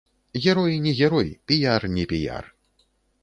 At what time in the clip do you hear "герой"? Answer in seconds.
0.43-0.79, 0.99-1.29